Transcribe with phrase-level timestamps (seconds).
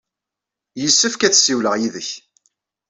[0.81, 2.09] Yessefk ad ssiwleɣ yid-k.